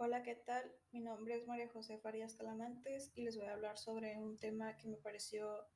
[0.00, 0.72] Hola, ¿qué tal?
[0.92, 4.76] Mi nombre es María José Farías Talamantes y les voy a hablar sobre un tema
[4.76, 5.66] que me pareció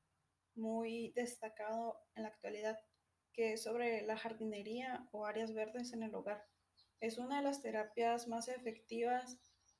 [0.55, 2.79] muy destacado en la actualidad,
[3.33, 6.47] que es sobre la jardinería o áreas verdes en el hogar.
[7.01, 9.37] Es una de las terapias más efectivas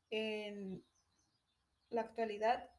[0.10, 0.84] en
[1.90, 2.70] la actualidad.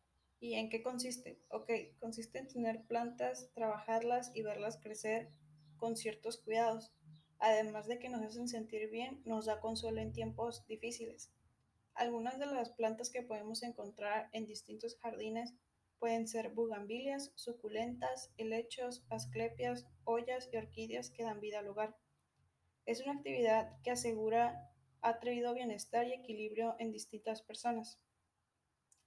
[0.41, 1.41] ¿Y en qué consiste?
[1.49, 5.33] Ok, consiste en tener plantas, trabajarlas y verlas crecer
[5.79, 6.93] con ciertos cuidados.
[7.39, 11.33] Además de que nos hacen sentir bien, nos da consuelo en tiempos difíciles.
[11.95, 15.55] Algunas de las plantas que podemos encontrar en distintos jardines
[15.99, 21.97] pueden ser bugambilias, suculentas, helechos, asclepias, ollas y orquídeas que dan vida al hogar.
[22.85, 24.71] Es una actividad que asegura
[25.03, 28.01] ha traído bienestar y equilibrio en distintas personas.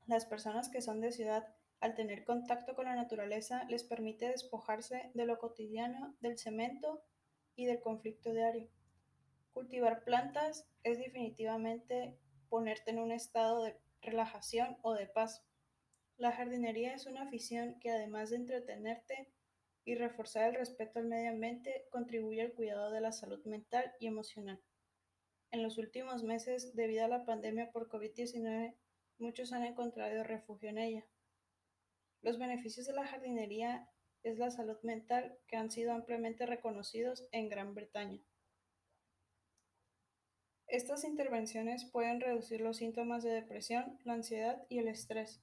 [0.06, 5.12] Las personas que son de ciudad, al tener contacto con la naturaleza, les permite despojarse
[5.14, 7.04] de lo cotidiano, del cemento
[7.56, 8.70] y del conflicto diario.
[9.52, 12.17] Cultivar plantas es definitivamente
[12.50, 15.44] ponerte en un estado de relajación o de paz.
[16.17, 19.30] La jardinería es una afición que además de entretenerte
[19.86, 24.08] y reforzar el respeto al medio ambiente, contribuye al cuidado de la salud mental y
[24.08, 24.62] emocional.
[25.52, 28.76] En los últimos meses, debido a la pandemia por COVID-19,
[29.17, 31.06] muchos han encontrado refugio en ella.
[32.22, 33.89] Los beneficios de la jardinería
[34.23, 38.22] es la salud mental que han sido ampliamente reconocidos en Gran Bretaña.
[40.78, 45.42] Estas intervenciones pueden reducir los síntomas de depresión, la ansiedad y el estrés.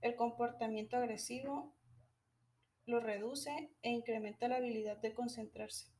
[0.00, 1.72] El comportamiento agresivo
[2.84, 5.92] lo reduce e incrementa la habilidad de concentrarse.